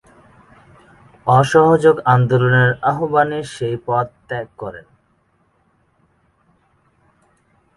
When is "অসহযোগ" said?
1.27-1.95